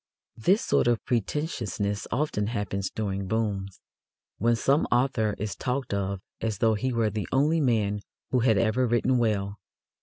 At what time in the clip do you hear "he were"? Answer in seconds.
6.73-7.11